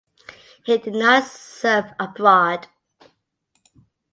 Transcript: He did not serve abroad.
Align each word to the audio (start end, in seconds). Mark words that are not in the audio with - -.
He 0.65 0.79
did 0.79 0.95
not 0.95 1.25
serve 1.27 1.93
abroad. 1.99 2.65